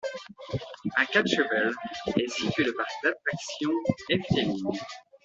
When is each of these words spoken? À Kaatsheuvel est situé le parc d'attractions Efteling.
À 0.95 1.05
Kaatsheuvel 1.05 1.69
est 2.17 2.27
situé 2.27 2.63
le 2.63 2.73
parc 2.73 2.89
d'attractions 3.03 3.71
Efteling. 4.09 4.63